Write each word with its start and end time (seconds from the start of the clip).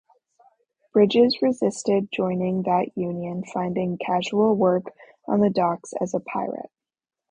Bridges 0.93 1.43
resisted 1.43 2.09
joining 2.11 2.63
that 2.63 2.87
union, 2.95 3.43
finding 3.53 3.99
casual 3.99 4.55
work 4.55 4.85
on 5.27 5.41
the 5.41 5.49
docks 5.51 5.93
as 6.01 6.15
a 6.15 6.19
"pirate". 6.19 6.71